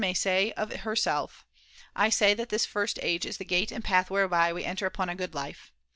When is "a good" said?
5.09-5.35